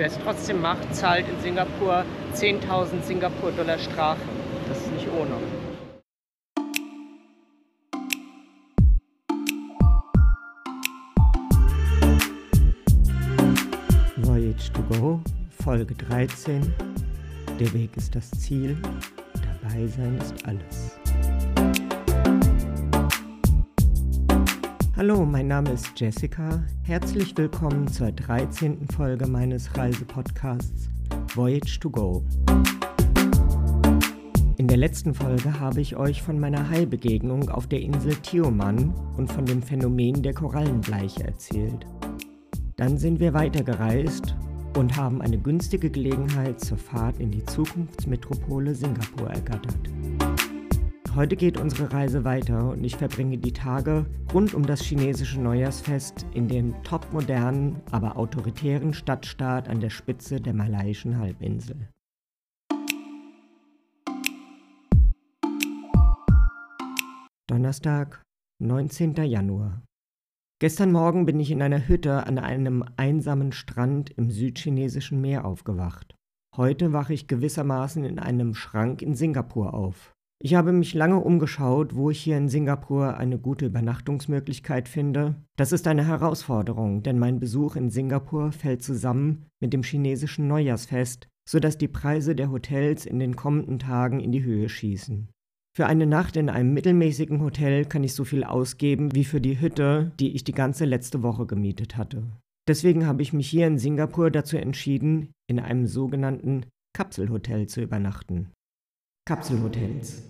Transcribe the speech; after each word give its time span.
Wer 0.00 0.06
es 0.06 0.18
trotzdem 0.24 0.62
macht, 0.62 0.94
zahlt 0.94 1.26
in 1.28 1.38
Singapur 1.42 2.06
10.000 2.34 3.02
Singapur-Dollar 3.02 3.78
Strafe. 3.78 4.22
Das 4.66 4.78
ist 4.78 4.92
nicht 4.92 5.06
ohne. 5.12 5.36
Voyage 14.22 14.72
to 14.72 14.82
Go, 14.84 15.20
Folge 15.62 15.94
13. 15.94 16.74
Der 17.58 17.70
Weg 17.74 17.94
ist 17.98 18.16
das 18.16 18.30
Ziel, 18.30 18.78
dabei 19.34 19.86
sein 19.86 20.16
ist 20.16 20.46
alles. 20.46 20.98
Hallo, 25.00 25.24
mein 25.24 25.48
Name 25.48 25.70
ist 25.70 25.98
Jessica. 25.98 26.62
Herzlich 26.82 27.34
willkommen 27.34 27.88
zur 27.88 28.12
13. 28.12 28.86
Folge 28.94 29.26
meines 29.26 29.74
Reisepodcasts 29.74 30.90
Voyage 31.34 31.80
to 31.80 31.88
Go. 31.88 32.22
In 34.58 34.68
der 34.68 34.76
letzten 34.76 35.14
Folge 35.14 35.58
habe 35.58 35.80
ich 35.80 35.96
euch 35.96 36.20
von 36.20 36.38
meiner 36.38 36.68
Heilbegegnung 36.68 37.48
auf 37.48 37.66
der 37.66 37.80
Insel 37.80 38.14
Tioman 38.16 38.92
und 39.16 39.32
von 39.32 39.46
dem 39.46 39.62
Phänomen 39.62 40.22
der 40.22 40.34
Korallenbleiche 40.34 41.24
erzählt. 41.24 41.86
Dann 42.76 42.98
sind 42.98 43.20
wir 43.20 43.32
weitergereist 43.32 44.36
und 44.76 44.98
haben 44.98 45.22
eine 45.22 45.38
günstige 45.38 45.88
Gelegenheit 45.88 46.60
zur 46.60 46.76
Fahrt 46.76 47.18
in 47.20 47.30
die 47.30 47.46
Zukunftsmetropole 47.46 48.74
Singapur 48.74 49.30
ergattert. 49.30 49.78
Heute 51.16 51.34
geht 51.34 51.58
unsere 51.58 51.92
Reise 51.92 52.24
weiter 52.24 52.70
und 52.70 52.84
ich 52.84 52.96
verbringe 52.96 53.36
die 53.36 53.52
Tage 53.52 54.06
rund 54.32 54.54
um 54.54 54.64
das 54.64 54.80
chinesische 54.80 55.40
Neujahrsfest 55.40 56.24
in 56.34 56.46
dem 56.46 56.80
topmodernen, 56.84 57.80
aber 57.90 58.16
autoritären 58.16 58.94
Stadtstaat 58.94 59.68
an 59.68 59.80
der 59.80 59.90
Spitze 59.90 60.40
der 60.40 60.54
malaiischen 60.54 61.18
Halbinsel. 61.18 61.88
Donnerstag, 67.48 68.22
19. 68.60 69.16
Januar. 69.24 69.82
Gestern 70.60 70.92
Morgen 70.92 71.26
bin 71.26 71.40
ich 71.40 71.50
in 71.50 71.60
einer 71.60 71.88
Hütte 71.88 72.24
an 72.24 72.38
einem 72.38 72.84
einsamen 72.96 73.50
Strand 73.50 74.10
im 74.10 74.30
südchinesischen 74.30 75.20
Meer 75.20 75.44
aufgewacht. 75.44 76.14
Heute 76.56 76.92
wache 76.92 77.14
ich 77.14 77.26
gewissermaßen 77.26 78.04
in 78.04 78.20
einem 78.20 78.54
Schrank 78.54 79.02
in 79.02 79.16
Singapur 79.16 79.74
auf. 79.74 80.09
Ich 80.42 80.54
habe 80.54 80.72
mich 80.72 80.94
lange 80.94 81.18
umgeschaut, 81.20 81.94
wo 81.94 82.08
ich 82.10 82.18
hier 82.18 82.38
in 82.38 82.48
Singapur 82.48 83.18
eine 83.18 83.38
gute 83.38 83.66
Übernachtungsmöglichkeit 83.66 84.88
finde. 84.88 85.34
Das 85.56 85.70
ist 85.70 85.86
eine 85.86 86.06
Herausforderung, 86.06 87.02
denn 87.02 87.18
mein 87.18 87.40
Besuch 87.40 87.76
in 87.76 87.90
Singapur 87.90 88.50
fällt 88.50 88.82
zusammen 88.82 89.44
mit 89.60 89.74
dem 89.74 89.82
chinesischen 89.82 90.48
Neujahrsfest, 90.48 91.28
sodass 91.46 91.76
die 91.76 91.88
Preise 91.88 92.34
der 92.34 92.50
Hotels 92.50 93.04
in 93.04 93.18
den 93.18 93.36
kommenden 93.36 93.78
Tagen 93.78 94.18
in 94.20 94.32
die 94.32 94.42
Höhe 94.42 94.70
schießen. 94.70 95.28
Für 95.76 95.86
eine 95.86 96.06
Nacht 96.06 96.36
in 96.36 96.48
einem 96.48 96.72
mittelmäßigen 96.72 97.42
Hotel 97.42 97.84
kann 97.84 98.02
ich 98.02 98.14
so 98.14 98.24
viel 98.24 98.42
ausgeben 98.42 99.14
wie 99.14 99.24
für 99.24 99.42
die 99.42 99.60
Hütte, 99.60 100.12
die 100.18 100.34
ich 100.34 100.42
die 100.42 100.52
ganze 100.52 100.86
letzte 100.86 101.22
Woche 101.22 101.44
gemietet 101.44 101.98
hatte. 101.98 102.24
Deswegen 102.66 103.06
habe 103.06 103.20
ich 103.20 103.34
mich 103.34 103.50
hier 103.50 103.66
in 103.66 103.78
Singapur 103.78 104.30
dazu 104.30 104.56
entschieden, 104.56 105.32
in 105.48 105.60
einem 105.60 105.86
sogenannten 105.86 106.64
Kapselhotel 106.96 107.66
zu 107.66 107.82
übernachten. 107.82 108.48
Kapselhotels. 109.24 110.22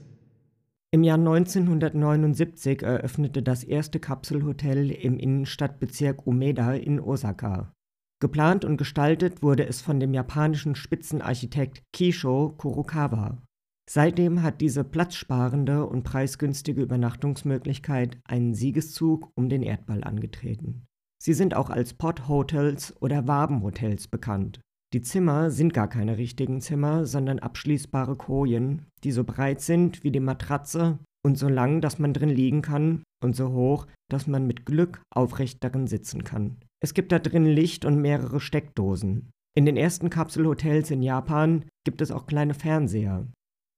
Im 0.93 1.05
Jahr 1.05 1.19
1979 1.19 2.83
eröffnete 2.83 3.43
das 3.43 3.63
erste 3.63 4.01
Kapselhotel 4.01 4.91
im 4.91 5.19
Innenstadtbezirk 5.19 6.27
Umeda 6.27 6.75
in 6.75 7.01
Osaka. 7.01 7.73
Geplant 8.21 8.65
und 8.65 8.77
gestaltet 8.77 9.43
wurde 9.43 9.67
es 9.67 9.81
von 9.81 10.01
dem 10.01 10.13
japanischen 10.13 10.75
Spitzenarchitekt 10.75 11.83
Kisho 11.93 12.55
Kurokawa. 12.59 13.41
Seitdem 13.89 14.43
hat 14.43 14.61
diese 14.61 14.85
platzsparende 14.85 15.87
und 15.87 16.03
preisgünstige 16.03 16.83
Übernachtungsmöglichkeit 16.83 18.19
einen 18.25 18.55
Siegeszug 18.55 19.33
um 19.35 19.49
den 19.49 19.63
Erdball 19.63 20.05
angetreten. 20.05 20.87
Sie 21.23 21.35
sind 21.35 21.55
auch 21.55 21.71
als 21.71 21.95
Pot 21.95 22.29
Hotels 22.29 22.95
oder 23.01 23.27
Wabenhotels 23.27 24.09
bekannt. 24.09 24.61
Die 24.93 25.03
Zimmer 25.03 25.53
sind 25.53 25.73
gar 25.73 25.89
keine 25.89 26.19
richtigen 26.19 26.61
Zimmer, 26.61 27.07
sondern 27.07 27.39
abschließbare 27.39 28.17
Kojen, 28.17 28.87
die 29.05 29.13
so 29.13 29.23
breit 29.23 29.61
sind 29.61 30.03
wie 30.03 30.11
die 30.11 30.19
Matratze 30.19 30.99
und 31.25 31.39
so 31.39 31.49
lang, 31.49 31.81
dass 31.81 32.01
man 32.01 32.13
drin 32.13 32.31
liegen 32.31 32.61
kann 32.61 33.05
und 33.23 33.37
so 33.37 33.53
hoch, 33.53 33.87
dass 34.11 34.27
man 34.27 34.49
mit 34.49 34.67
Glück 34.67 35.01
aufrecht 35.15 35.63
darin 35.63 35.87
sitzen 35.87 36.25
kann. 36.25 36.57
Es 36.83 36.93
gibt 36.93 37.13
da 37.13 37.21
drin 37.21 37.47
Licht 37.47 37.85
und 37.85 38.01
mehrere 38.01 38.41
Steckdosen. 38.41 39.31
In 39.57 39.65
den 39.65 39.77
ersten 39.77 40.11
Kapselhotels 40.11 40.91
in 40.91 41.03
Japan 41.03 41.67
gibt 41.85 42.01
es 42.01 42.11
auch 42.11 42.27
kleine 42.27 42.55
Fernseher. 42.55 43.27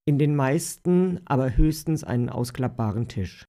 In 0.06 0.18
den 0.18 0.34
meisten 0.34 1.20
aber 1.26 1.56
höchstens 1.56 2.04
einen 2.04 2.30
ausklappbaren 2.30 3.08
Tisch. 3.08 3.44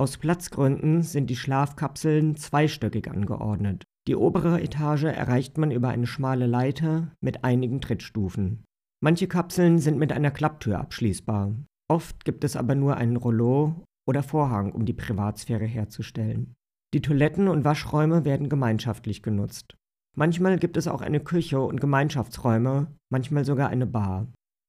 Aus 0.00 0.18
Platzgründen 0.18 1.02
sind 1.02 1.28
die 1.28 1.36
Schlafkapseln 1.36 2.36
zweistöckig 2.36 3.10
angeordnet. 3.10 3.84
Die 4.08 4.16
obere 4.16 4.62
Etage 4.62 5.04
erreicht 5.04 5.58
man 5.58 5.70
über 5.70 5.90
eine 5.90 6.06
schmale 6.06 6.46
Leiter 6.46 7.12
mit 7.20 7.44
einigen 7.44 7.82
Trittstufen. 7.82 8.64
Manche 9.04 9.28
Kapseln 9.28 9.80
sind 9.80 9.98
mit 9.98 10.12
einer 10.12 10.30
Klapptür 10.30 10.80
abschließbar. 10.80 11.54
Oft 11.90 12.24
gibt 12.24 12.42
es 12.42 12.56
aber 12.56 12.74
nur 12.74 12.96
einen 12.96 13.16
Rollo 13.16 13.84
oder 14.08 14.22
Vorhang, 14.22 14.72
um 14.72 14.86
die 14.86 14.94
Privatsphäre 14.94 15.66
herzustellen. 15.66 16.54
Die 16.94 17.02
Toiletten 17.02 17.48
und 17.48 17.66
Waschräume 17.66 18.24
werden 18.24 18.48
gemeinschaftlich 18.48 19.22
genutzt. 19.22 19.76
Manchmal 20.16 20.58
gibt 20.58 20.78
es 20.78 20.88
auch 20.88 21.02
eine 21.02 21.20
Küche 21.20 21.60
und 21.60 21.78
Gemeinschaftsräume, 21.78 22.86
manchmal 23.12 23.44
sogar 23.44 23.68
eine 23.68 23.86
Bar. 23.86 24.26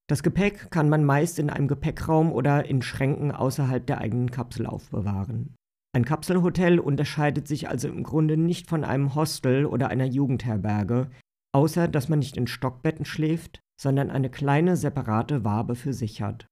Das 0.10 0.22
Gepäck 0.22 0.70
kann 0.70 0.90
man 0.90 1.06
meist 1.06 1.40
in 1.40 1.50
einem 1.50 1.70
Gepäckraum 1.70 2.34
oder 2.34 2.66
in 2.66 2.82
Schränken 2.82 3.32
außerhalb 3.32 3.88
der 3.88 4.00
eigenen 4.00 4.32
Kapsel 4.32 4.66
aufbewahren. 4.66 5.56
Ein 5.92 6.06
Kapselhotel 6.06 6.80
unterscheidet 6.80 7.48
sich 7.48 7.68
also 7.68 7.88
im 7.88 8.04
Grunde 8.04 8.38
nicht 8.38 8.68
von 8.68 8.84
einem 8.84 9.16
Hostel 9.16 9.66
oder 9.66 9.88
einer 9.90 10.06
Jugendherberge, 10.06 11.10
außer 11.52 11.88
dass 11.88 12.10
man 12.10 12.20
nicht 12.20 12.38
in 12.38 12.48
Stockbetten 12.48 13.06
schläft, 13.06 13.60
sondern 13.80 14.12
eine 14.12 14.30
kleine 14.30 14.76
separate 14.76 15.44
Wabe 15.44 15.76
für 15.76 15.94
sich 15.94 16.22
hat. 16.22 16.46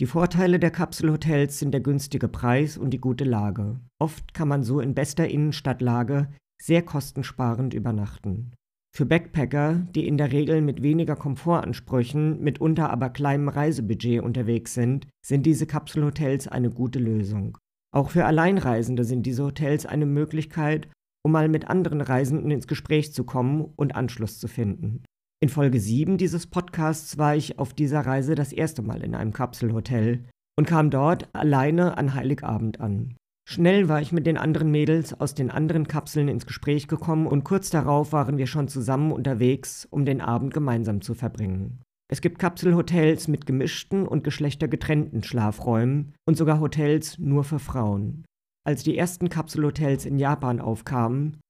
Die 0.00 0.06
Vorteile 0.06 0.58
der 0.58 0.70
Kapselhotels 0.70 1.58
sind 1.58 1.72
der 1.72 1.80
günstige 1.80 2.28
Preis 2.28 2.76
und 2.76 2.90
die 2.90 3.00
gute 3.00 3.24
Lage. 3.24 3.80
Oft 4.00 4.34
kann 4.34 4.48
man 4.48 4.62
so 4.62 4.80
in 4.80 4.94
bester 4.94 5.28
Innenstadtlage 5.28 6.28
sehr 6.60 6.82
kostensparend 6.82 7.74
übernachten. 7.74 8.52
Für 8.96 9.06
Backpacker, 9.06 9.86
die 9.94 10.06
in 10.06 10.18
der 10.18 10.30
Regel 10.30 10.62
mit 10.62 10.82
weniger 10.82 11.16
Komfortansprüchen, 11.16 12.40
mitunter 12.40 12.90
aber 12.90 13.10
kleinem 13.10 13.48
Reisebudget 13.48 14.22
unterwegs 14.22 14.74
sind, 14.74 15.08
sind 15.24 15.46
diese 15.46 15.66
Kapselhotels 15.66 16.46
eine 16.46 16.70
gute 16.70 17.00
Lösung. 17.00 17.58
Auch 17.94 18.10
für 18.10 18.24
Alleinreisende 18.24 19.04
sind 19.04 19.24
diese 19.24 19.44
Hotels 19.44 19.86
eine 19.86 20.04
Möglichkeit, 20.04 20.88
um 21.24 21.30
mal 21.30 21.48
mit 21.48 21.68
anderen 21.70 22.00
Reisenden 22.00 22.50
ins 22.50 22.66
Gespräch 22.66 23.12
zu 23.12 23.22
kommen 23.22 23.72
und 23.76 23.94
Anschluss 23.94 24.40
zu 24.40 24.48
finden. 24.48 25.04
In 25.40 25.48
Folge 25.48 25.78
7 25.78 26.18
dieses 26.18 26.48
Podcasts 26.48 27.18
war 27.18 27.36
ich 27.36 27.60
auf 27.60 27.72
dieser 27.72 28.00
Reise 28.00 28.34
das 28.34 28.52
erste 28.52 28.82
Mal 28.82 29.04
in 29.04 29.14
einem 29.14 29.32
Kapselhotel 29.32 30.24
und 30.58 30.66
kam 30.66 30.90
dort 30.90 31.28
alleine 31.34 31.96
an 31.96 32.14
Heiligabend 32.14 32.80
an. 32.80 33.14
Schnell 33.48 33.88
war 33.88 34.00
ich 34.00 34.10
mit 34.10 34.26
den 34.26 34.38
anderen 34.38 34.72
Mädels 34.72 35.20
aus 35.20 35.34
den 35.34 35.52
anderen 35.52 35.86
Kapseln 35.86 36.26
ins 36.26 36.46
Gespräch 36.46 36.88
gekommen 36.88 37.28
und 37.28 37.44
kurz 37.44 37.70
darauf 37.70 38.12
waren 38.12 38.38
wir 38.38 38.48
schon 38.48 38.66
zusammen 38.66 39.12
unterwegs, 39.12 39.86
um 39.88 40.04
den 40.04 40.20
Abend 40.20 40.52
gemeinsam 40.52 41.00
zu 41.00 41.14
verbringen. 41.14 41.80
Es 42.14 42.20
gibt 42.20 42.38
Kapselhotels 42.38 43.26
mit 43.26 43.44
gemischten 43.44 44.06
und 44.06 44.22
geschlechtergetrennten 44.22 45.24
Schlafräumen 45.24 46.14
und 46.28 46.36
sogar 46.36 46.60
Hotels 46.60 47.18
nur 47.18 47.42
für 47.42 47.58
Frauen. 47.58 48.24
Als 48.64 48.84
die 48.84 48.96
ersten 48.96 49.30
Kapselhotels 49.30 50.06
in 50.06 50.20
Japan 50.20 50.60
aufkamen, 50.60 51.40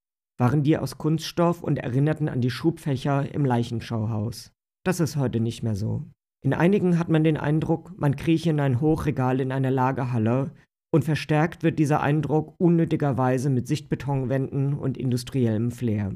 waren 0.40 0.62
die 0.62 0.78
aus 0.78 0.96
Kunststoff 0.96 1.62
und 1.62 1.80
erinnerten 1.80 2.30
an 2.30 2.40
die 2.40 2.48
Schubfächer 2.48 3.30
im 3.34 3.44
Leichenschauhaus. 3.44 4.52
Das 4.86 5.00
ist 5.00 5.16
heute 5.16 5.38
nicht 5.38 5.62
mehr 5.62 5.74
so. 5.74 6.06
In 6.42 6.54
einigen 6.54 6.98
hat 6.98 7.10
man 7.10 7.24
den 7.24 7.36
Eindruck, 7.36 7.92
man 7.98 8.16
krieche 8.16 8.48
in 8.48 8.58
ein 8.58 8.80
Hochregal 8.80 9.42
in 9.42 9.52
einer 9.52 9.70
Lagerhalle 9.70 10.52
und 10.94 11.04
verstärkt 11.04 11.62
wird 11.62 11.78
dieser 11.78 12.00
Eindruck 12.00 12.54
unnötigerweise 12.56 13.50
mit 13.50 13.68
Sichtbetonwänden 13.68 14.72
und 14.72 14.96
industriellem 14.96 15.72
Flair. 15.72 16.14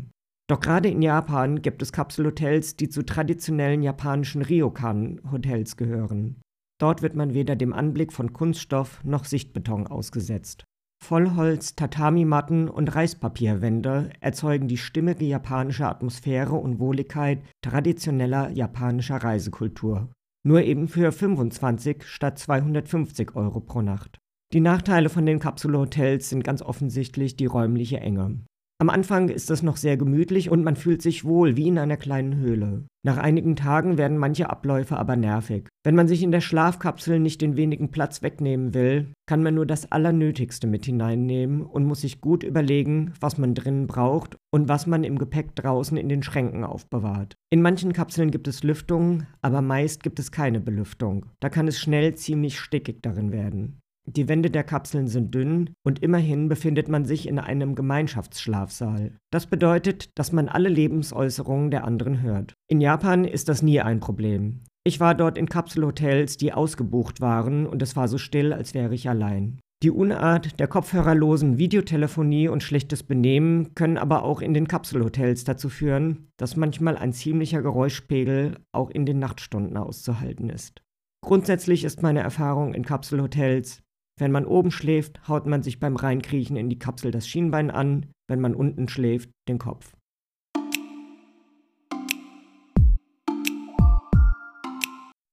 Doch 0.49 0.61
gerade 0.61 0.89
in 0.89 1.03
Japan 1.03 1.61
gibt 1.61 1.83
es 1.83 1.93
Kapselhotels, 1.93 2.77
die 2.77 2.89
zu 2.89 3.05
traditionellen 3.05 3.83
japanischen 3.83 4.43
Ryokan-Hotels 4.43 5.77
gehören. 5.77 6.41
Dort 6.81 7.03
wird 7.03 7.15
man 7.15 7.35
weder 7.35 7.55
dem 7.55 7.75
Anblick 7.75 8.12
von 8.12 8.33
Kunststoff 8.33 9.05
noch 9.05 9.25
Sichtbeton 9.25 9.87
ausgesetzt. 9.87 10.65
Vollholz, 11.05 11.77
Tatami-Matten 11.77 12.69
und 12.69 12.95
Reispapierwände 12.95 14.11
erzeugen 14.21 14.69
die 14.69 14.79
stimmige 14.79 15.25
japanische 15.25 15.87
Atmosphäre 15.87 16.55
und 16.55 16.79
Wohligkeit 16.81 17.43
traditioneller 17.62 18.50
japanischer 18.50 19.17
Reisekultur. 19.17 20.11
Nur 20.47 20.62
eben 20.62 20.89
für 20.89 21.12
25 21.12 22.05
statt 22.05 22.39
250 22.39 23.37
Euro 23.37 23.61
pro 23.61 23.83
Nacht. 23.83 24.19
Die 24.53 24.61
Nachteile 24.61 25.09
von 25.09 25.27
den 25.27 25.41
Kapselhotels 25.41 26.31
sind 26.31 26.43
ganz 26.43 26.62
offensichtlich 26.62 27.37
die 27.37 27.47
räumliche 27.47 28.00
Enge. 28.00 28.41
Am 28.81 28.91
Anfang 28.91 29.29
ist 29.29 29.51
es 29.51 29.65
noch 29.65 29.77
sehr 29.77 29.97
gemütlich 29.97 30.51
und 30.51 30.63
man 30.63 30.77
fühlt 30.77 31.03
sich 31.03 31.25
wohl 31.25 31.57
wie 31.57 31.67
in 31.67 31.79
einer 31.79 31.97
kleinen 31.97 32.37
Höhle. 32.37 32.85
Nach 33.05 33.17
einigen 33.17 33.57
Tagen 33.57 33.99
werden 33.99 34.19
manche 34.19 34.51
Abläufe 34.51 34.97
aber 34.97 35.17
nervig. 35.17 35.69
Wenn 35.83 35.97
man 35.97 36.07
sich 36.07 36.23
in 36.23 36.31
der 36.31 36.41
Schlafkapsel 36.41 37.19
nicht 37.19 37.41
den 37.41 37.57
wenigen 37.57 37.91
Platz 37.91 38.23
wegnehmen 38.23 38.75
will, 38.75 39.09
kann 39.27 39.43
man 39.43 39.57
nur 39.57 39.67
das 39.67 39.91
Allernötigste 39.91 40.69
mit 40.69 40.85
hineinnehmen 40.85 41.63
und 41.63 41.87
muss 41.87 42.03
sich 42.03 42.21
gut 42.21 42.45
überlegen, 42.45 43.15
was 43.19 43.37
man 43.37 43.57
drinnen 43.57 43.89
braucht 43.89 44.37
und 44.53 44.69
was 44.69 44.87
man 44.87 45.03
im 45.03 45.19
Gepäck 45.19 45.57
draußen 45.57 45.97
in 45.97 46.09
den 46.09 46.23
Schränken 46.23 46.63
aufbewahrt. 46.63 47.35
In 47.51 47.63
manchen 47.63 47.93
Kapseln 47.93 48.31
gibt 48.31 48.47
es 48.47 48.63
Lüftung, 48.63 49.27
aber 49.43 49.61
meist 49.61 50.05
gibt 50.05 50.21
es 50.21 50.31
keine 50.31 50.61
Belüftung. 50.61 51.27
Da 51.41 51.49
kann 51.49 51.67
es 51.67 51.81
schnell 51.81 52.15
ziemlich 52.15 52.61
stickig 52.61 53.03
darin 53.03 53.33
werden. 53.33 53.81
Die 54.11 54.27
Wände 54.27 54.51
der 54.51 54.65
Kapseln 54.65 55.07
sind 55.07 55.35
dünn 55.35 55.75
und 55.85 55.99
immerhin 55.99 56.49
befindet 56.49 56.89
man 56.89 57.05
sich 57.05 57.29
in 57.29 57.39
einem 57.39 57.75
Gemeinschaftsschlafsaal. 57.75 59.13
Das 59.31 59.47
bedeutet, 59.47 60.19
dass 60.19 60.33
man 60.33 60.49
alle 60.49 60.71
Lebensäußerungen 60.71 61.71
der 61.71 61.85
anderen 61.85 62.23
hört. 62.23 62.55
In 62.69 62.81
Japan 62.81 63.27
ist 63.27 63.51
das 63.51 63.61
nie 63.61 63.81
ein 63.83 64.01
Problem. 64.01 64.63
Ich 64.83 64.99
war 64.99 65.15
dort 65.15 65.37
in 65.37 65.51
Kapselhotels, 65.51 66.39
die 66.39 66.55
ausgebucht 66.55 67.21
waren 67.21 67.67
und 67.67 67.83
es 67.83 67.97
war 67.97 68.09
so 68.09 68.17
still, 68.17 68.55
als 68.55 68.73
wäre 68.73 68.95
ich 68.95 69.11
allein. 69.11 69.61
Die 69.83 69.91
Unart 69.91 70.59
der 70.59 70.69
kopfhörerlosen 70.69 71.59
Videotelefonie 71.59 72.49
und 72.49 72.63
schlechtes 72.63 73.03
Benehmen 73.03 73.75
können 73.75 73.99
aber 73.99 74.23
auch 74.23 74.41
in 74.41 74.55
den 74.55 74.69
Kapselhotels 74.69 75.45
dazu 75.45 75.69
führen, 75.69 76.29
dass 76.39 76.57
manchmal 76.57 76.97
ein 76.97 77.13
ziemlicher 77.13 77.61
Geräuschpegel 77.61 78.57
auch 78.73 78.89
in 78.89 79.05
den 79.05 79.19
Nachtstunden 79.19 79.77
auszuhalten 79.77 80.49
ist. 80.49 80.81
Grundsätzlich 81.21 81.85
ist 81.85 82.03
meine 82.03 82.21
Erfahrung 82.21 82.73
in 82.73 82.87
Kapselhotels, 82.87 83.83
wenn 84.19 84.32
man 84.32 84.44
oben 84.44 84.70
schläft, 84.70 85.29
haut 85.29 85.47
man 85.47 85.62
sich 85.62 85.81
beim 85.81 85.97
Reinkriechen 85.97 86.56
in 86.56 86.69
die 86.69 86.79
Kapsel 86.79 87.11
das 87.11 87.29
Schienbein 87.29 87.70
an, 87.70 88.06
wenn 88.29 88.41
man 88.41 88.55
unten 88.55 88.88
schläft, 88.88 89.31
den 89.49 89.59
Kopf. 89.59 89.93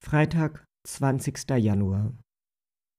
Freitag, 0.03 0.63
20. 0.87 1.49
Januar. 1.57 2.13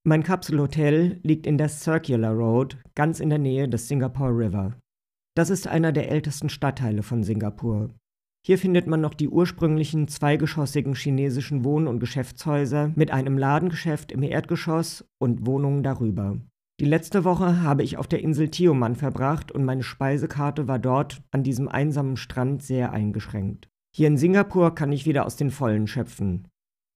Mein 0.05 0.23
Kapselhotel 0.23 1.21
liegt 1.23 1.47
in 1.47 1.59
der 1.59 1.69
Circular 1.69 2.33
Road, 2.33 2.79
ganz 2.95 3.21
in 3.21 3.31
der 3.31 3.39
Nähe 3.39 3.69
des 3.69 3.89
Singapore 3.89 4.31
River. 4.31 4.79
Das 5.37 5.51
ist 5.51 5.67
einer 5.67 5.93
der 5.93 6.11
ältesten 6.11 6.49
Stadtteile 6.49 7.03
von 7.03 7.23
Singapur. 7.23 7.91
Hier 8.47 8.59
findet 8.59 8.87
man 8.87 9.01
noch 9.01 9.15
die 9.15 9.29
ursprünglichen 9.29 10.07
zweigeschossigen 10.07 10.95
chinesischen 10.95 11.65
Wohn- 11.65 11.89
und 11.89 11.99
Geschäftshäuser 11.99 12.93
mit 12.95 13.11
einem 13.11 13.37
Ladengeschäft 13.39 14.13
im 14.13 14.23
Erdgeschoss 14.23 15.05
und 15.19 15.47
Wohnungen 15.47 15.83
darüber. 15.83 16.39
Die 16.79 16.85
letzte 16.85 17.25
Woche 17.25 17.63
habe 17.63 17.83
ich 17.83 17.97
auf 17.97 18.07
der 18.07 18.23
Insel 18.23 18.49
Tioman 18.49 18.95
verbracht 18.95 19.51
und 19.51 19.65
meine 19.65 19.83
Speisekarte 19.83 20.69
war 20.69 20.79
dort 20.79 21.25
an 21.33 21.43
diesem 21.43 21.67
einsamen 21.67 22.17
Strand 22.17 22.63
sehr 22.63 22.93
eingeschränkt. 22.93 23.69
Hier 23.93 24.07
in 24.07 24.17
Singapur 24.17 24.77
kann 24.77 24.93
ich 24.93 25.07
wieder 25.07 25.27
aus 25.27 25.35
den 25.35 25.51
Vollen 25.51 25.89
schöpfen. 25.89 26.47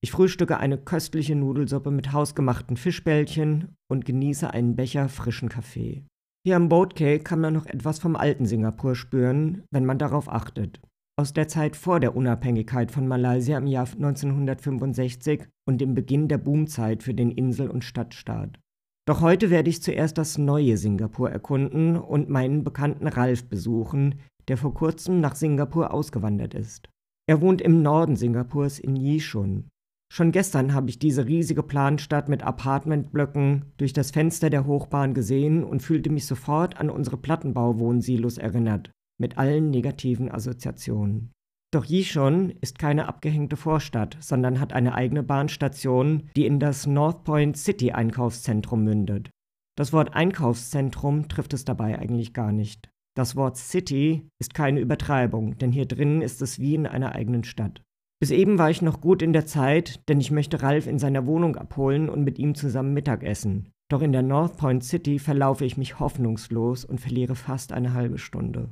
Ich 0.05 0.12
frühstücke 0.12 0.58
eine 0.58 0.79
köstliche 0.79 1.35
Nudelsuppe 1.35 1.91
mit 1.91 2.12
hausgemachten 2.12 2.76
Fischbällchen 2.76 3.75
und 3.91 4.05
genieße 4.05 4.49
einen 4.49 4.76
Becher 4.76 5.08
frischen 5.08 5.49
Kaffee. 5.49 6.05
Hier 6.46 6.55
am 6.55 6.69
Boat 6.69 6.94
Cay 6.94 7.19
kann 7.19 7.41
man 7.41 7.55
noch 7.55 7.67
etwas 7.67 7.99
vom 7.99 8.14
alten 8.14 8.46
Singapur 8.46 8.94
spüren, 8.94 9.64
wenn 9.73 9.85
man 9.85 9.99
darauf 9.99 10.29
achtet 10.29 10.81
aus 11.20 11.34
der 11.34 11.49
Zeit 11.49 11.76
vor 11.76 12.00
der 12.00 12.17
Unabhängigkeit 12.17 12.90
von 12.90 13.06
Malaysia 13.06 13.58
im 13.58 13.67
Jahr 13.67 13.87
1965 13.87 15.46
und 15.69 15.78
dem 15.78 15.94
Beginn 15.94 16.28
der 16.28 16.38
Boomzeit 16.38 17.02
für 17.02 17.12
den 17.12 17.31
Insel- 17.31 17.69
und 17.69 17.84
Stadtstaat. 17.84 18.58
Doch 19.06 19.20
heute 19.20 19.50
werde 19.50 19.69
ich 19.69 19.82
zuerst 19.82 20.17
das 20.17 20.38
neue 20.38 20.78
Singapur 20.78 21.31
erkunden 21.31 21.96
und 21.96 22.31
meinen 22.31 22.64
Bekannten 22.64 23.06
Ralf 23.06 23.49
besuchen, 23.49 24.14
der 24.49 24.56
vor 24.56 24.72
kurzem 24.72 25.20
nach 25.20 25.34
Singapur 25.34 25.93
ausgewandert 25.93 26.55
ist. 26.55 26.88
Er 27.28 27.43
wohnt 27.43 27.61
im 27.61 27.82
Norden 27.82 28.17
Singapurs 28.17 28.78
in 28.78 28.96
Yishun. 28.96 29.69
Schon 30.12 30.32
gestern 30.32 30.72
habe 30.72 30.88
ich 30.88 30.99
diese 30.99 31.26
riesige 31.26 31.62
Planstadt 31.62 32.31
mit 32.31 32.43
Apartmentblöcken 32.43 33.67
durch 33.76 33.93
das 33.93 34.11
Fenster 34.11 34.49
der 34.49 34.64
Hochbahn 34.64 35.12
gesehen 35.12 35.64
und 35.64 35.82
fühlte 35.82 36.11
mich 36.11 36.26
sofort 36.26 36.81
an 36.81 36.88
unsere 36.88 37.19
Plattenbauwohnsilos 37.19 38.38
erinnert, 38.38 38.90
mit 39.20 39.38
allen 39.38 39.70
negativen 39.70 40.31
Assoziationen. 40.31 41.31
Doch 41.72 41.84
Yishun 41.84 42.50
ist 42.61 42.81
keine 42.81 43.06
abgehängte 43.06 43.56
Vorstadt, 43.56 44.17
sondern 44.20 44.58
hat 44.58 44.72
eine 44.72 44.94
eigene 44.94 45.22
Bahnstation, 45.22 46.28
die 46.34 46.46
in 46.46 46.58
das 46.58 46.87
North 46.87 47.22
Point 47.22 47.56
City 47.56 47.93
Einkaufszentrum 47.93 48.82
mündet. 48.82 49.31
Das 49.76 49.93
Wort 49.93 50.14
Einkaufszentrum 50.14 51.28
trifft 51.28 51.55
es 51.55 51.64
dabei 51.64 51.99
eigentlich 51.99 52.34
gar 52.34 52.50
nicht. 52.50 52.90
Das 53.17 53.37
Wort 53.37 53.56
City 53.56 54.28
ist 54.40 54.55
keine 54.55 54.81
Übertreibung, 54.81 55.58
denn 55.58 55.70
hier 55.70 55.87
drinnen 55.87 56.22
ist 56.22 56.43
es 56.43 56.58
wie 56.58 56.75
in 56.75 56.87
einer 56.87 57.14
eigenen 57.14 57.44
Stadt. 57.44 57.82
Bis 58.20 58.31
eben 58.31 58.58
war 58.58 58.70
ich 58.70 58.82
noch 58.82 59.00
gut 59.00 59.22
in 59.22 59.32
der 59.32 59.46
Zeit, 59.46 60.08
denn 60.08 60.20
ich 60.20 60.31
möchte 60.31 60.62
Ralf 60.62 60.87
in 60.87 60.99
seiner 60.99 61.26
Wohnung 61.26 61.56
abholen 61.56 62.08
und 62.08 62.25
mit 62.25 62.38
ihm 62.38 62.55
zusammen 62.55 62.93
Mittag 62.93 63.22
essen. 63.22 63.72
Doch 63.90 64.02
in 64.02 64.12
der 64.12 64.22
North 64.22 64.56
Point 64.56 64.84
City 64.84 65.19
verlaufe 65.19 65.64
ich 65.64 65.76
mich 65.76 65.98
hoffnungslos 65.98 66.84
und 66.84 67.00
verliere 67.00 67.34
fast 67.34 67.72
eine 67.72 67.92
halbe 67.92 68.19
Stunde. 68.19 68.69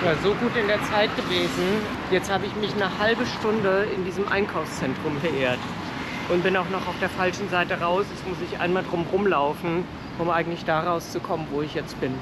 Ich 0.00 0.06
war 0.06 0.16
so 0.22 0.30
gut 0.30 0.56
in 0.58 0.66
der 0.66 0.82
Zeit 0.84 1.14
gewesen. 1.14 1.62
Jetzt 2.10 2.32
habe 2.32 2.46
ich 2.46 2.56
mich 2.56 2.74
eine 2.74 2.98
halbe 2.98 3.26
Stunde 3.26 3.84
in 3.94 4.06
diesem 4.06 4.26
Einkaufszentrum 4.28 5.18
verirrt 5.18 5.58
und 6.32 6.42
bin 6.42 6.56
auch 6.56 6.70
noch 6.70 6.88
auf 6.88 6.98
der 7.00 7.10
falschen 7.10 7.50
Seite 7.50 7.74
raus. 7.74 8.06
Jetzt 8.10 8.26
muss 8.26 8.38
ich 8.50 8.58
einmal 8.58 8.82
drum 8.82 9.04
rumlaufen, 9.12 9.84
um 10.18 10.30
eigentlich 10.30 10.64
da 10.64 10.80
rauszukommen, 10.80 11.46
wo 11.52 11.60
ich 11.60 11.74
jetzt 11.74 12.00
bin. 12.00 12.12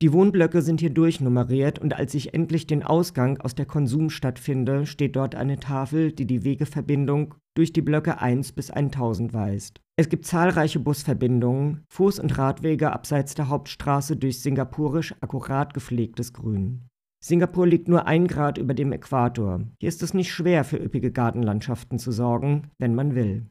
Die 0.00 0.12
Wohnblöcke 0.14 0.62
sind 0.62 0.80
hier 0.80 0.90
durchnummeriert 0.90 1.80
und 1.80 1.92
als 1.92 2.14
ich 2.14 2.32
endlich 2.32 2.66
den 2.66 2.82
Ausgang 2.82 3.38
aus 3.40 3.54
der 3.54 3.66
Konsumstadt 3.66 4.38
finde, 4.38 4.86
steht 4.86 5.16
dort 5.16 5.34
eine 5.34 5.58
Tafel, 5.58 6.12
die 6.12 6.24
die 6.24 6.44
Wegeverbindung 6.44 7.34
durch 7.58 7.72
die 7.72 7.82
Blöcke 7.82 8.20
1 8.20 8.52
bis 8.52 8.70
1000 8.70 9.34
weist. 9.34 9.80
Es 9.96 10.08
gibt 10.08 10.26
zahlreiche 10.26 10.78
Busverbindungen, 10.78 11.82
Fuß- 11.92 12.20
und 12.20 12.38
Radwege 12.38 12.92
abseits 12.92 13.34
der 13.34 13.48
Hauptstraße 13.48 14.16
durch 14.16 14.40
singapurisch 14.40 15.12
akkurat 15.20 15.74
gepflegtes 15.74 16.32
Grün. 16.32 16.86
Singapur 17.20 17.66
liegt 17.66 17.88
nur 17.88 18.06
ein 18.06 18.28
Grad 18.28 18.58
über 18.58 18.74
dem 18.74 18.92
Äquator. 18.92 19.64
Hier 19.80 19.88
ist 19.88 20.04
es 20.04 20.14
nicht 20.14 20.32
schwer, 20.32 20.62
für 20.62 20.76
üppige 20.76 21.10
Gartenlandschaften 21.10 21.98
zu 21.98 22.12
sorgen, 22.12 22.70
wenn 22.78 22.94
man 22.94 23.16
will. 23.16 23.48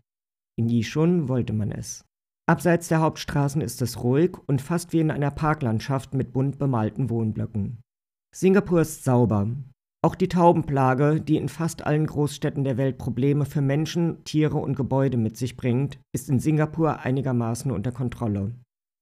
In 0.58 0.70
Yishun 0.70 1.28
wollte 1.28 1.52
man 1.52 1.74
es. 1.74 2.06
Abseits 2.50 2.88
der 2.88 3.02
Hauptstraßen 3.02 3.60
ist 3.60 3.82
es 3.82 4.02
ruhig 4.02 4.38
und 4.46 4.62
fast 4.62 4.94
wie 4.94 5.02
in 5.02 5.12
einer 5.12 5.32
Parklandschaft 5.32 6.14
mit 6.14 6.32
bunt 6.32 6.60
bemalten 6.60 7.10
Wohnblöcken. 7.10 7.82
Singapur 8.34 8.80
ist 8.80 9.04
sauber. 9.04 9.50
Auch 10.04 10.14
die 10.14 10.28
Taubenplage, 10.28 11.20
die 11.20 11.38
in 11.38 11.50
fast 11.50 11.86
allen 11.86 12.06
Großstädten 12.06 12.64
der 12.64 12.78
Welt 12.78 13.00
Probleme 13.00 13.46
für 13.46 13.62
Menschen, 13.62 14.24
Tiere 14.26 14.58
und 14.58 14.76
Gebäude 14.76 15.18
mit 15.18 15.38
sich 15.38 15.58
bringt, 15.58 16.00
ist 16.14 16.30
in 16.30 16.40
Singapur 16.40 17.00
einigermaßen 17.00 17.72
unter 17.72 17.92
Kontrolle. 17.92 18.54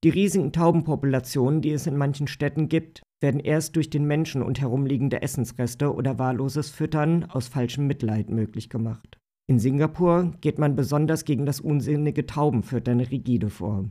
Die 0.05 0.09
riesigen 0.09 0.53
Taubenpopulationen, 0.53 1.61
die 1.61 1.71
es 1.71 1.85
in 1.85 1.97
manchen 1.97 2.27
Städten 2.27 2.69
gibt, 2.69 3.01
werden 3.21 3.39
erst 3.41 3.75
durch 3.75 3.89
den 3.89 4.05
Menschen 4.05 4.41
und 4.41 4.61
herumliegende 4.61 5.21
Essensreste 5.21 5.93
oder 5.93 6.17
wahlloses 6.17 6.69
Füttern 6.69 7.25
aus 7.25 7.47
falschem 7.47 7.87
Mitleid 7.87 8.29
möglich 8.29 8.69
gemacht. 8.69 9.17
In 9.47 9.59
Singapur 9.59 10.31
geht 10.41 10.59
man 10.59 10.75
besonders 10.75 11.25
gegen 11.25 11.45
das 11.45 11.59
unsinnige 11.59 12.25
Taubenfüttern 12.25 12.99
rigide 12.99 13.49
vor. 13.49 13.85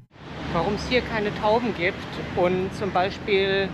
Warum 0.52 0.74
es 0.74 0.88
hier 0.88 1.00
keine 1.00 1.34
Tauben 1.34 1.74
gibt 1.76 1.96
und 2.36 2.74
zum 2.74 2.90
Beispiel 2.92 3.68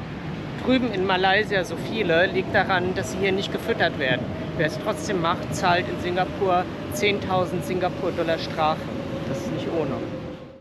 drüben 0.64 0.92
in 0.92 1.06
Malaysia 1.06 1.64
so 1.64 1.76
viele, 1.76 2.26
liegt 2.26 2.54
daran, 2.54 2.94
dass 2.94 3.12
sie 3.12 3.18
hier 3.18 3.32
nicht 3.32 3.52
gefüttert 3.52 3.98
werden. 3.98 4.24
Wer 4.56 4.66
es 4.66 4.78
trotzdem 4.78 5.20
macht, 5.20 5.54
zahlt 5.54 5.86
in 5.88 6.00
Singapur 6.00 6.64
10.000 6.94 7.62
Singapur-Dollar 7.62 8.38
Strafe. 8.38 8.82
Das 9.28 9.38
ist 9.38 9.52
nicht 9.52 9.68
ohne. 9.72 9.92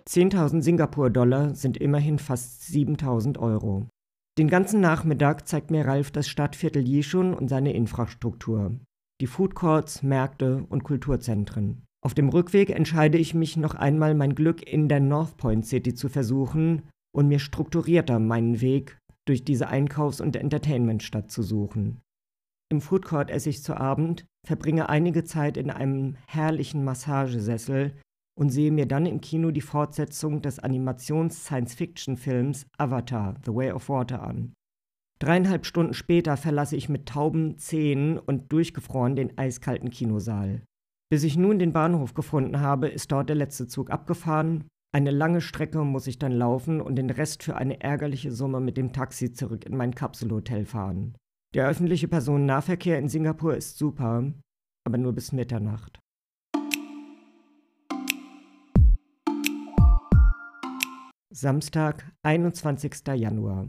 10.000 0.10 0.62
Singapur-Dollar 0.62 1.56
sind 1.56 1.78
immerhin 1.78 2.20
fast 2.20 2.64
7.000 2.64 3.38
Euro. 3.40 3.86
Den 4.38 4.48
ganzen 4.48 4.82
Nachmittag 4.82 5.48
zeigt 5.48 5.72
mir 5.72 5.86
Ralf 5.86 6.12
das 6.12 6.28
Stadtviertel 6.28 6.88
Yishun 6.88 7.34
und 7.34 7.50
seine 7.50 7.74
Infrastruktur 7.74 8.72
die 9.22 9.28
Food 9.28 9.54
Courts, 9.54 10.02
Märkte 10.02 10.66
und 10.70 10.84
Kulturzentren. 10.84 11.84
Auf 12.02 12.14
dem 12.14 12.30
Rückweg 12.30 12.70
entscheide 12.70 13.18
ich 13.18 13.34
mich 13.34 13.58
noch 13.58 13.76
einmal 13.76 14.16
mein 14.16 14.34
Glück 14.34 14.66
in 14.66 14.88
der 14.88 15.02
North 15.02 15.36
Point 15.36 15.66
City 15.66 15.94
zu 15.94 16.08
versuchen 16.08 16.84
und 17.14 17.28
mir 17.28 17.40
strukturierter 17.40 18.20
meinen 18.20 18.62
Weg 18.62 18.98
durch 19.30 19.46
diese 19.46 19.68
Einkaufs- 19.68 20.22
und 20.22 20.36
Entertainmentstadt 20.36 21.32
zu 21.32 21.44
suchen. 21.44 22.02
Im 22.72 22.82
Food 22.82 23.06
Court 23.06 23.30
esse 23.30 23.50
ich 23.50 23.64
zu 23.64 23.78
Abend, 23.78 24.26
verbringe 24.46 24.90
einige 24.90 25.24
Zeit 25.24 25.56
in 25.56 25.70
einem 25.70 26.18
herrlichen 26.28 26.84
Massagesessel 26.84 27.94
und 28.38 28.50
sehe 28.50 28.72
mir 28.72 28.88
dann 28.88 29.06
im 29.06 29.22
Kino 29.22 29.52
die 29.52 29.62
Fortsetzung 29.62 30.42
des 30.42 30.60
Animations-Science-Fiction-Films 30.60 32.66
Avatar: 32.78 33.36
The 33.46 33.54
Way 33.54 33.72
of 33.72 33.90
Water 33.90 34.24
an. 34.24 34.54
Dreieinhalb 35.20 35.66
Stunden 35.66 35.94
später 35.94 36.38
verlasse 36.38 36.76
ich 36.76 36.90
mit 36.90 37.08
tauben 37.08 37.58
Zähnen 37.58 38.18
und 38.18 38.52
durchgefroren 38.52 39.16
den 39.16 39.38
eiskalten 39.38 39.90
Kinosaal. 39.90 40.64
Bis 41.12 41.24
ich 41.24 41.38
nun 41.38 41.60
den 41.60 41.74
Bahnhof 41.74 42.14
gefunden 42.14 42.62
habe, 42.62 42.88
ist 42.88 43.12
dort 43.12 43.30
der 43.30 43.36
letzte 43.36 43.68
Zug 43.68 43.92
abgefahren 43.92 44.66
Eine 44.92 45.12
lange 45.12 45.40
Strecke 45.40 45.84
muss 45.84 46.08
ich 46.08 46.18
dann 46.18 46.32
laufen 46.32 46.82
und 46.82 46.96
den 46.96 47.12
Rest 47.12 47.44
für 47.44 47.56
eine 47.56 47.80
ärgerliche 47.80 48.32
Summe 48.32 48.60
mit 48.60 48.76
dem 48.76 48.92
Taxi 48.92 49.32
zurück 49.32 49.64
in 49.66 49.78
mein 49.78 49.94
Kapselhotel 49.94 50.66
fahren. 50.66 51.16
Der 51.54 51.68
öffentliche 51.68 52.08
Personennahverkehr 52.08 52.98
in 52.98 53.08
Singapur 53.08 53.56
ist 53.56 53.78
super, 53.78 54.34
aber 54.88 54.98
nur 54.98 55.14
bis 55.14 55.32
Mitternacht. 55.32 56.00
Samstag, 61.32 62.12
21. 62.24 62.92
Januar. 63.14 63.68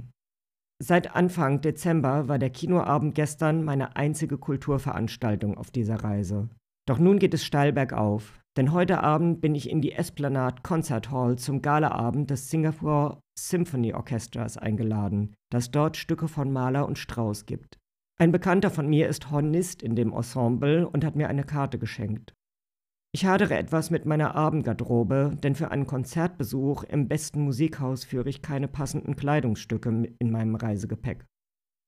Seit 0.83 1.15
Anfang 1.15 1.61
Dezember 1.61 2.29
war 2.29 2.39
der 2.39 2.49
Kinoabend 2.49 3.15
gestern 3.15 3.62
meine 3.62 3.95
einzige 3.95 4.39
Kulturveranstaltung 4.39 5.59
auf 5.59 5.71
dieser 5.71 5.97
Reise. 5.97 6.49
Doch 6.89 6.99
nun 6.99 7.19
geht 7.19 7.35
es 7.35 7.45
steil 7.45 7.75
bergauf, 7.75 8.41
denn 8.61 8.73
heute 8.73 9.02
Abend 9.02 9.40
bin 9.40 9.55
ich 9.55 9.71
in 9.71 9.81
die 9.81 9.93
Esplanade 9.93 10.61
Concert 10.62 11.11
Hall 11.11 11.38
zum 11.38 11.62
Galaabend 11.62 12.29
des 12.29 12.50
Singapore 12.50 13.19
Symphony 13.35 13.95
Orchestras 13.95 14.59
eingeladen, 14.59 15.33
das 15.50 15.71
dort 15.71 15.97
Stücke 15.97 16.29
von 16.29 16.52
Mahler 16.52 16.87
und 16.87 16.99
Strauss 16.99 17.47
gibt. 17.47 17.79
Ein 18.19 18.33
Bekannter 18.33 18.71
von 18.71 18.87
mir 18.87 19.09
ist 19.09 19.31
Hornist 19.31 19.83
in 19.83 19.97
dem 19.97 20.12
Ensemble 20.12 20.87
und 20.87 21.07
hat 21.07 21.17
mir 21.17 21.31
eine 21.31 21.45
Karte 21.45 21.79
geschenkt. 21.79 22.35
Ich 23.14 23.25
hadere 23.25 23.57
etwas 23.57 23.88
mit 23.88 24.05
meiner 24.05 24.35
Abendgarderobe, 24.35 25.38
denn 25.43 25.55
für 25.55 25.71
einen 25.71 25.87
Konzertbesuch 25.87 26.85
im 26.85 27.09
besten 27.09 27.40
Musikhaus 27.40 28.05
führe 28.05 28.29
ich 28.29 28.43
keine 28.43 28.69
passenden 28.69 29.17
Kleidungsstücke 29.17 30.12
in 30.19 30.31
meinem 30.31 30.55
Reisegepäck. 30.55 31.25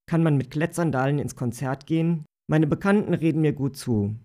Kann 0.08 0.22
man 0.22 0.38
mit 0.38 0.50
Klettsandalen 0.50 1.18
ins 1.18 1.36
Konzert 1.36 1.84
gehen? 1.84 2.24
Meine 2.48 2.66
Bekannten 2.66 3.12
reden 3.12 3.42
mir 3.42 3.52
gut 3.52 3.76
zu. 3.76 4.16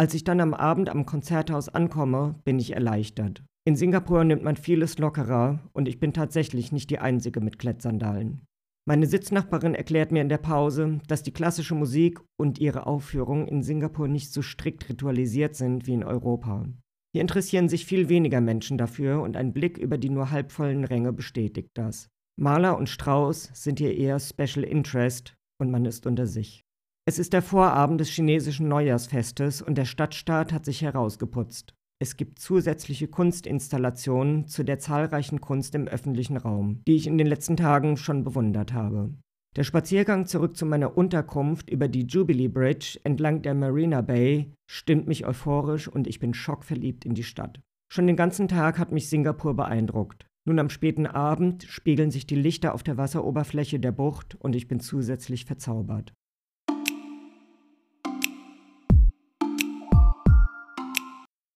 Als 0.00 0.14
ich 0.14 0.24
dann 0.24 0.40
am 0.40 0.54
Abend 0.54 0.88
am 0.88 1.04
Konzerthaus 1.04 1.68
ankomme, 1.68 2.36
bin 2.44 2.58
ich 2.58 2.72
erleichtert. 2.72 3.44
In 3.66 3.76
Singapur 3.76 4.24
nimmt 4.24 4.42
man 4.42 4.56
vieles 4.56 4.96
lockerer 4.96 5.60
und 5.74 5.88
ich 5.88 6.00
bin 6.00 6.14
tatsächlich 6.14 6.72
nicht 6.72 6.88
die 6.88 7.00
Einzige 7.00 7.42
mit 7.42 7.58
Klettsandalen. 7.58 8.40
Meine 8.88 9.06
Sitznachbarin 9.06 9.74
erklärt 9.74 10.10
mir 10.10 10.22
in 10.22 10.30
der 10.30 10.38
Pause, 10.38 11.00
dass 11.06 11.22
die 11.22 11.34
klassische 11.34 11.74
Musik 11.74 12.18
und 12.38 12.58
ihre 12.58 12.86
Aufführungen 12.86 13.46
in 13.46 13.62
Singapur 13.62 14.08
nicht 14.08 14.32
so 14.32 14.40
strikt 14.40 14.88
ritualisiert 14.88 15.54
sind 15.54 15.86
wie 15.86 15.92
in 15.92 16.04
Europa. 16.04 16.64
Hier 17.12 17.20
interessieren 17.20 17.68
sich 17.68 17.84
viel 17.84 18.08
weniger 18.08 18.40
Menschen 18.40 18.78
dafür 18.78 19.20
und 19.20 19.36
ein 19.36 19.52
Blick 19.52 19.76
über 19.76 19.98
die 19.98 20.08
nur 20.08 20.30
halbvollen 20.30 20.84
Ränge 20.84 21.12
bestätigt 21.12 21.72
das. 21.74 22.08
Maler 22.40 22.78
und 22.78 22.88
Strauß 22.88 23.50
sind 23.52 23.78
hier 23.78 23.94
eher 23.94 24.18
Special 24.18 24.64
Interest 24.64 25.34
und 25.60 25.70
man 25.70 25.84
ist 25.84 26.06
unter 26.06 26.26
sich. 26.26 26.64
Es 27.10 27.18
ist 27.18 27.32
der 27.32 27.42
Vorabend 27.42 28.00
des 28.00 28.08
chinesischen 28.08 28.68
Neujahrsfestes 28.68 29.62
und 29.62 29.76
der 29.76 29.84
Stadtstaat 29.84 30.52
hat 30.52 30.64
sich 30.64 30.82
herausgeputzt. 30.82 31.74
Es 31.98 32.16
gibt 32.16 32.38
zusätzliche 32.38 33.08
Kunstinstallationen 33.08 34.46
zu 34.46 34.62
der 34.62 34.78
zahlreichen 34.78 35.40
Kunst 35.40 35.74
im 35.74 35.88
öffentlichen 35.88 36.36
Raum, 36.36 36.82
die 36.86 36.94
ich 36.94 37.08
in 37.08 37.18
den 37.18 37.26
letzten 37.26 37.56
Tagen 37.56 37.96
schon 37.96 38.22
bewundert 38.22 38.72
habe. 38.74 39.12
Der 39.56 39.64
Spaziergang 39.64 40.26
zurück 40.26 40.56
zu 40.56 40.66
meiner 40.66 40.96
Unterkunft 40.96 41.68
über 41.68 41.88
die 41.88 42.04
Jubilee 42.04 42.46
Bridge 42.46 43.00
entlang 43.02 43.42
der 43.42 43.54
Marina 43.54 44.02
Bay 44.02 44.52
stimmt 44.70 45.08
mich 45.08 45.26
euphorisch 45.26 45.88
und 45.88 46.06
ich 46.06 46.20
bin 46.20 46.32
schockverliebt 46.32 47.04
in 47.04 47.14
die 47.14 47.24
Stadt. 47.24 47.60
Schon 47.92 48.06
den 48.06 48.14
ganzen 48.14 48.46
Tag 48.46 48.78
hat 48.78 48.92
mich 48.92 49.08
Singapur 49.08 49.54
beeindruckt. 49.54 50.26
Nun 50.46 50.60
am 50.60 50.70
späten 50.70 51.08
Abend 51.08 51.64
spiegeln 51.64 52.12
sich 52.12 52.28
die 52.28 52.36
Lichter 52.36 52.72
auf 52.72 52.84
der 52.84 52.98
Wasseroberfläche 52.98 53.80
der 53.80 53.90
Bucht 53.90 54.36
und 54.36 54.54
ich 54.54 54.68
bin 54.68 54.78
zusätzlich 54.78 55.44
verzaubert. 55.44 56.12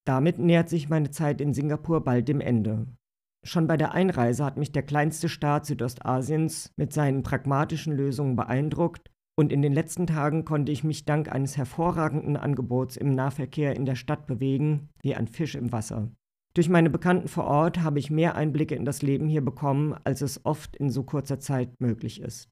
Damit 0.05 0.39
nähert 0.39 0.69
sich 0.69 0.89
meine 0.89 1.11
Zeit 1.11 1.41
in 1.41 1.55
Singapur 1.55 2.05
bald 2.05 2.29
dem 2.29 2.41
Ende. 2.41 2.87
Schon 3.47 3.67
bei 3.67 3.77
der 3.77 3.93
Einreise 3.93 4.45
hat 4.45 4.57
mich 4.57 4.73
der 4.73 4.83
kleinste 4.83 5.29
Staat 5.29 5.67
Südostasiens 5.67 6.73
mit 6.77 6.93
seinen 6.93 7.23
pragmatischen 7.23 7.95
Lösungen 7.95 8.37
beeindruckt 8.37 9.11
und 9.37 9.53
in 9.53 9.63
den 9.63 9.73
letzten 9.73 10.07
Tagen 10.07 10.45
konnte 10.45 10.73
ich 10.73 10.85
mich 10.85 11.05
dank 11.05 11.31
eines 11.31 11.57
hervorragenden 11.57 12.37
Angebots 12.37 12.97
im 12.97 13.15
Nahverkehr 13.15 13.75
in 13.77 13.85
der 13.85 13.97
Stadt 13.97 14.27
bewegen, 14.27 14.91
wie 15.03 15.15
ein 15.15 15.27
Fisch 15.27 15.55
im 15.57 15.73
Wasser. 15.73 16.11
Durch 16.55 16.69
meine 16.69 16.89
Bekannten 16.89 17.29
vor 17.29 17.45
Ort 17.45 17.81
habe 17.81 17.99
ich 17.99 18.11
mehr 18.11 18.37
Einblicke 18.37 18.77
in 18.77 18.85
das 18.85 19.03
Leben 19.03 19.27
hier 19.27 19.45
bekommen, 19.45 19.95
als 20.05 20.23
es 20.23 20.47
oft 20.47 20.77
in 20.77 20.89
so 20.89 21.03
kurzer 21.03 21.41
Zeit 21.41 21.81
möglich 21.81 22.21
ist. 22.21 22.49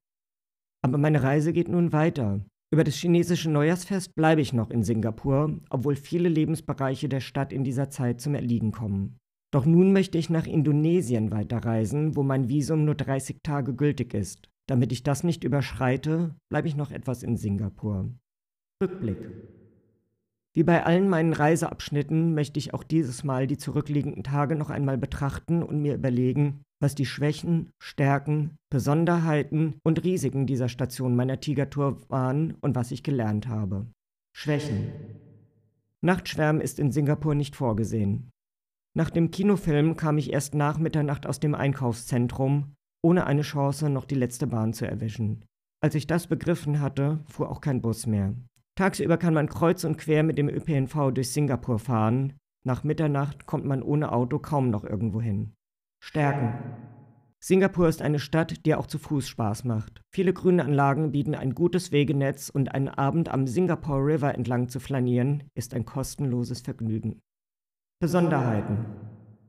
Aber 0.85 0.99
meine 0.99 1.23
Reise 1.23 1.52
geht 1.52 1.68
nun 1.68 1.92
weiter. 1.92 2.40
Über 2.73 2.85
das 2.85 2.95
chinesische 2.95 3.50
Neujahrsfest 3.50 4.14
bleibe 4.14 4.41
ich 4.41 4.55
noch 4.55 4.71
in 4.71 4.83
Singapur, 4.83 5.61
obwohl 5.69 5.95
viele 5.95 6.31
Lebensbereiche 6.31 7.07
der 7.07 7.21
Stadt 7.21 7.52
in 7.52 7.64
dieser 7.64 7.91
Zeit 7.91 8.23
zum 8.23 8.35
Erliegen 8.35 8.73
kommen. 8.73 9.19
Doch 9.52 9.67
nun 9.67 9.93
möchte 9.93 10.17
ich 10.17 10.31
nach 10.31 10.47
Indonesien 10.47 11.31
weiterreisen, 11.31 12.17
wo 12.17 12.23
mein 12.23 12.49
Visum 12.49 12.87
nur 12.87 12.95
30 12.95 13.41
Tage 13.43 13.75
gültig 13.75 14.14
ist. 14.14 14.49
Damit 14.67 14.91
ich 14.91 15.02
das 15.02 15.23
nicht 15.23 15.45
überschreite, 15.45 16.35
bleibe 16.49 16.67
ich 16.67 16.75
noch 16.75 16.91
etwas 16.93 17.23
in 17.23 17.37
Singapur. 17.37 18.11
Rückblick. 18.83 19.19
Wie 20.54 20.64
bei 20.64 20.85
allen 20.85 21.09
meinen 21.09 21.32
Reiseabschnitten 21.32 22.35
möchte 22.35 22.59
ich 22.59 22.75
auch 22.75 22.85
dieses 22.85 23.25
Mal 23.25 23.47
die 23.47 23.56
zurückliegenden 23.56 24.23
Tage 24.23 24.54
noch 24.54 24.68
einmal 24.68 24.99
betrachten 24.99 25.62
und 25.62 25.80
mir 25.80 25.94
überlegen, 25.94 26.62
was 26.78 26.94
die 26.94 27.06
Schwächen, 27.06 27.71
Stärken, 27.82 28.56
Besonderheiten 28.71 29.75
und 29.82 30.04
Risiken 30.04 30.47
dieser 30.47 30.68
Station 30.68 31.16
meiner 31.16 31.40
Tigertour 31.40 31.99
waren 32.11 32.54
und 32.61 32.75
was 32.75 32.90
ich 32.90 33.02
gelernt 33.02 33.49
habe. 33.49 33.87
Schwächen. 34.37 34.92
Nachtschwärmen 36.02 36.61
ist 36.61 36.78
in 36.78 36.92
Singapur 36.92 37.35
nicht 37.35 37.56
vorgesehen. 37.56 38.30
Nach 38.94 39.09
dem 39.09 39.30
Kinofilm 39.30 39.97
kam 39.97 40.18
ich 40.18 40.32
erst 40.32 40.54
nach 40.54 40.78
Mitternacht 40.78 41.26
aus 41.26 41.40
dem 41.40 41.54
Einkaufszentrum, 41.54 42.75
ohne 43.02 43.26
eine 43.26 43.42
Chance, 43.42 43.88
noch 43.88 44.04
die 44.04 44.16
letzte 44.16 44.47
Bahn 44.47 44.75
zu 44.75 44.87
erwischen. 44.87 45.44
Als 45.80 45.94
ich 45.94 46.06
das 46.06 46.26
begriffen 46.26 46.80
hatte, 46.80 47.21
fuhr 47.26 47.50
auch 47.50 47.61
kein 47.61 47.80
Bus 47.80 48.06
mehr. 48.06 48.35
Tagsüber 48.75 49.19
kann 49.19 49.35
man 49.35 49.49
kreuz 49.49 49.85
und 49.85 49.99
quer 49.99 50.23
mit 50.23 50.38
dem 50.38 50.49
ÖPNV 50.49 51.12
durch 51.12 51.33
Singapur 51.33 51.79
fahren. 51.79 52.35
Nach 52.64 52.85
Mitternacht 52.85 53.47
kommt 53.47 53.64
man 53.64 53.83
ohne 53.83 54.12
Auto 54.12 54.38
kaum 54.38 54.71
noch 54.71 54.85
irgendwo 54.85 55.21
hin. 55.21 55.52
Stärken. 56.02 56.55
Singapur 57.45 57.88
ist 57.88 58.02
eine 58.02 58.21
Stadt, 58.21 58.64
die 58.64 58.75
auch 58.76 58.87
zu 58.87 58.99
Fuß 58.99 59.26
Spaß 59.26 59.64
macht. 59.64 60.00
Viele 60.14 60.33
grüne 60.33 60.64
Anlagen 60.64 61.11
bieten 61.11 61.35
ein 61.35 61.55
gutes 61.55 61.91
Wegenetz 61.91 62.50
und 62.50 62.73
einen 62.73 62.88
Abend 62.88 63.29
am 63.29 63.49
Singapore 63.49 64.00
River 64.00 64.35
entlang 64.37 64.69
zu 64.69 64.79
flanieren 64.79 65.43
ist 65.55 65.75
ein 65.75 65.85
kostenloses 65.85 66.61
Vergnügen. 66.61 67.21
Besonderheiten. 68.00 68.85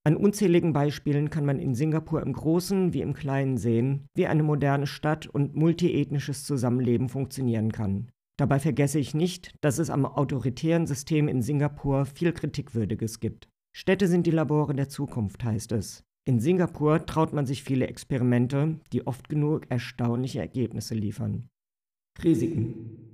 An 0.05 0.17
unzähligen 0.17 0.73
Beispielen 0.73 1.29
kann 1.29 1.45
man 1.45 1.59
in 1.59 1.75
Singapur 1.75 2.21
im 2.23 2.33
Großen 2.33 2.93
wie 2.93 3.01
im 3.01 3.13
Kleinen 3.13 3.57
sehen, 3.57 4.07
wie 4.15 4.27
eine 4.27 4.43
moderne 4.43 4.87
Stadt 4.87 5.27
und 5.27 5.55
multiethnisches 5.55 6.43
Zusammenleben 6.43 7.09
funktionieren 7.09 7.71
kann. 7.71 8.09
Dabei 8.37 8.59
vergesse 8.59 8.99
ich 8.99 9.13
nicht, 9.13 9.53
dass 9.61 9.77
es 9.77 9.89
am 9.89 10.05
autoritären 10.05 10.87
System 10.87 11.27
in 11.27 11.41
Singapur 11.41 12.05
viel 12.05 12.33
Kritikwürdiges 12.33 13.19
gibt. 13.19 13.47
Städte 13.75 14.07
sind 14.07 14.25
die 14.25 14.31
Labore 14.31 14.73
der 14.73 14.89
Zukunft, 14.89 15.43
heißt 15.43 15.71
es. 15.71 16.03
In 16.25 16.39
Singapur 16.39 17.05
traut 17.05 17.33
man 17.33 17.45
sich 17.45 17.63
viele 17.63 17.87
Experimente, 17.87 18.79
die 18.91 19.05
oft 19.05 19.29
genug 19.29 19.69
erstaunliche 19.69 20.39
Ergebnisse 20.39 20.95
liefern. 20.95 21.49
Risiken. 22.23 23.13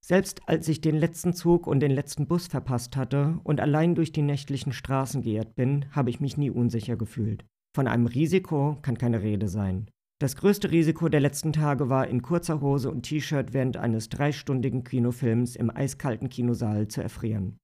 Selbst 0.00 0.40
als 0.46 0.66
ich 0.68 0.80
den 0.80 0.96
letzten 0.96 1.34
Zug 1.34 1.66
und 1.66 1.80
den 1.80 1.90
letzten 1.90 2.26
Bus 2.26 2.46
verpasst 2.46 2.96
hatte 2.96 3.38
und 3.44 3.60
allein 3.60 3.94
durch 3.94 4.12
die 4.12 4.22
nächtlichen 4.22 4.72
Straßen 4.72 5.22
geirrt 5.22 5.54
bin, 5.54 5.84
habe 5.94 6.08
ich 6.08 6.20
mich 6.20 6.38
nie 6.38 6.50
unsicher 6.50 6.96
gefühlt. 6.96 7.44
Von 7.74 7.86
einem 7.86 8.06
Risiko 8.06 8.78
kann 8.80 8.96
keine 8.96 9.22
Rede 9.22 9.48
sein. 9.48 9.90
Das 10.20 10.34
größte 10.34 10.72
Risiko 10.72 11.08
der 11.08 11.20
letzten 11.20 11.52
Tage 11.52 11.88
war, 11.88 12.08
in 12.08 12.22
kurzer 12.22 12.60
Hose 12.60 12.90
und 12.90 13.02
T-Shirt 13.02 13.52
während 13.52 13.76
eines 13.76 14.08
dreistündigen 14.08 14.82
Kinofilms 14.82 15.54
im 15.54 15.70
eiskalten 15.70 16.28
Kinosaal 16.28 16.88
zu 16.88 17.00
erfrieren. 17.00 17.56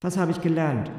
Was 0.00 0.16
habe 0.16 0.30
ich 0.30 0.40
gelernt? 0.40 0.90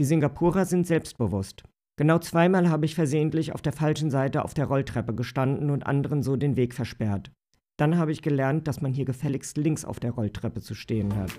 Die 0.00 0.04
Singapurer 0.04 0.64
sind 0.64 0.88
selbstbewusst. 0.88 1.62
Genau 1.96 2.18
zweimal 2.18 2.70
habe 2.70 2.86
ich 2.86 2.96
versehentlich 2.96 3.54
auf 3.54 3.62
der 3.62 3.72
falschen 3.72 4.10
Seite 4.10 4.44
auf 4.44 4.52
der 4.52 4.66
Rolltreppe 4.66 5.14
gestanden 5.14 5.70
und 5.70 5.86
anderen 5.86 6.24
so 6.24 6.34
den 6.34 6.56
Weg 6.56 6.74
versperrt. 6.74 7.30
Dann 7.76 7.96
habe 7.96 8.10
ich 8.10 8.20
gelernt, 8.20 8.66
dass 8.66 8.80
man 8.80 8.92
hier 8.92 9.04
gefälligst 9.04 9.56
links 9.56 9.84
auf 9.84 10.00
der 10.00 10.10
Rolltreppe 10.10 10.60
zu 10.60 10.74
stehen 10.74 11.14
hat. 11.14 11.30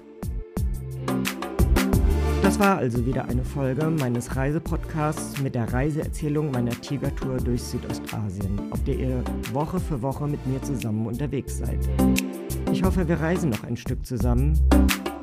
Das 2.46 2.60
war 2.60 2.78
also 2.78 3.04
wieder 3.08 3.26
eine 3.26 3.44
Folge 3.44 3.90
meines 3.90 4.36
Reisepodcasts 4.36 5.42
mit 5.42 5.56
der 5.56 5.74
Reiseerzählung 5.74 6.52
meiner 6.52 6.80
Tigertour 6.80 7.38
durch 7.38 7.64
Südostasien, 7.64 8.60
auf 8.70 8.84
der 8.84 8.96
ihr 9.00 9.24
Woche 9.52 9.80
für 9.80 10.00
Woche 10.04 10.28
mit 10.28 10.46
mir 10.46 10.62
zusammen 10.62 11.08
unterwegs 11.08 11.58
seid. 11.58 11.80
Ich 12.72 12.84
hoffe, 12.84 13.08
wir 13.08 13.20
reisen 13.20 13.50
noch 13.50 13.64
ein 13.64 13.76
Stück 13.76 14.06
zusammen, 14.06 14.54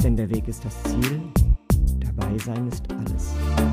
denn 0.03 0.17
der 0.17 0.31
Weg 0.31 0.49
ist 0.49 0.65
das 0.65 0.83
Ziel, 0.83 1.21
dabei 2.01 2.37
sein 2.39 2.67
ist 2.67 2.93
alles. 2.93 3.72